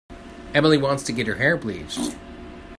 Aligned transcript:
Emily 0.55 0.79
wants 0.79 1.03
to 1.03 1.11
get 1.11 1.27
her 1.27 1.35
hair 1.35 1.55
bleached. 1.55 2.15